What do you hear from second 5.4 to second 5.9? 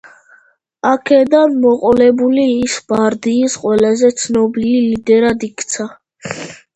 იქცა.